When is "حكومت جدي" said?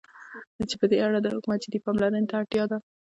1.35-1.79